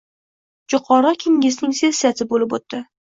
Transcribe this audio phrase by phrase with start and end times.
[0.73, 2.81] Jo‘qorg‘i Kengesning sessiyasi bo‘lib o‘tdi